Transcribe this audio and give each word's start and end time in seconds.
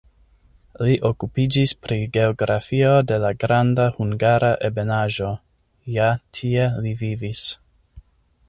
Li 0.85 0.93
okupiĝis 1.09 1.73
pri 1.87 1.97
geografio 2.15 2.95
de 3.11 3.19
la 3.25 3.31
Granda 3.45 3.87
Hungara 3.99 4.49
Ebenaĵo 4.71 5.33
(ja 5.99 6.13
tie 6.39 6.69
li 6.87 6.99
vivis). 7.07 7.49